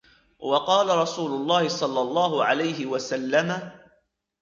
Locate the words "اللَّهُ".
2.01-2.45